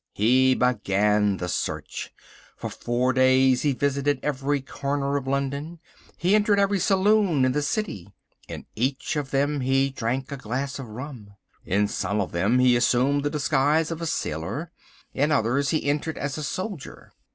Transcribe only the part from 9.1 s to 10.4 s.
of them he drank a